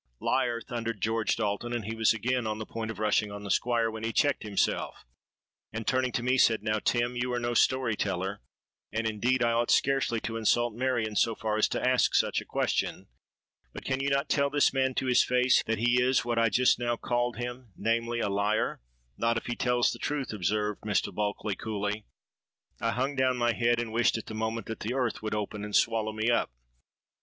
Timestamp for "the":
2.57-2.65, 3.43-3.51, 19.93-19.99, 24.25-24.33, 24.79-24.95